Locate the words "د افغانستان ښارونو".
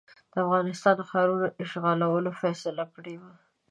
0.31-1.47